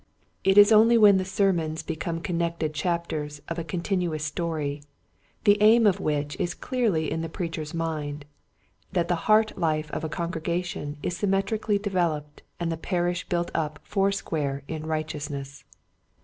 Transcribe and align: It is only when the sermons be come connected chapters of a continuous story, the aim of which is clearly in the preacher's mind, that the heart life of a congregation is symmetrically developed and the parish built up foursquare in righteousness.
It 0.43 0.57
is 0.57 0.71
only 0.71 0.97
when 0.97 1.17
the 1.17 1.23
sermons 1.25 1.83
be 1.83 1.95
come 1.95 2.21
connected 2.21 2.73
chapters 2.73 3.39
of 3.47 3.59
a 3.59 3.63
continuous 3.63 4.23
story, 4.25 4.81
the 5.43 5.61
aim 5.61 5.85
of 5.85 5.99
which 5.99 6.35
is 6.39 6.55
clearly 6.55 7.11
in 7.11 7.21
the 7.21 7.29
preacher's 7.29 7.75
mind, 7.75 8.25
that 8.93 9.09
the 9.09 9.29
heart 9.29 9.55
life 9.59 9.91
of 9.91 10.03
a 10.03 10.09
congregation 10.09 10.97
is 11.03 11.15
symmetrically 11.15 11.77
developed 11.77 12.41
and 12.59 12.71
the 12.71 12.77
parish 12.77 13.29
built 13.29 13.51
up 13.53 13.79
foursquare 13.83 14.63
in 14.67 14.87
righteousness. 14.87 15.65